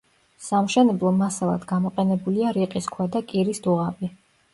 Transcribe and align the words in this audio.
სამშენებლო 0.43 1.11
მასალად 1.17 1.67
გამოყენებულია 1.71 2.53
რიყის 2.57 2.89
ქვა 2.95 3.07
და 3.17 3.23
კირის 3.33 3.63
დუღაბი. 3.67 4.11